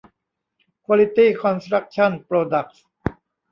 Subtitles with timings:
[0.85, 2.83] ควอลิตี้คอนสตรัคชั่นโปรดัคส์